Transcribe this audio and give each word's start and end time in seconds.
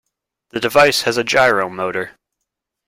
The 0.49 0.59
device 0.59 1.03
has 1.03 1.17
a 1.17 1.23
gyro 1.23 1.69
motor. 1.69 2.13